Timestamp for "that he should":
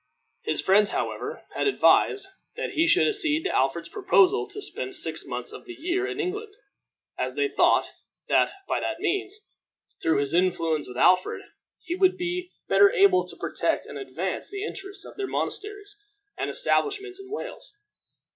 2.55-3.07